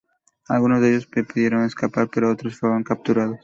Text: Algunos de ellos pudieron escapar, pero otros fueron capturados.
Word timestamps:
Algunos 0.47 0.81
de 0.81 0.89
ellos 0.89 1.05
pudieron 1.05 1.63
escapar, 1.63 2.09
pero 2.11 2.31
otros 2.31 2.57
fueron 2.59 2.83
capturados. 2.83 3.37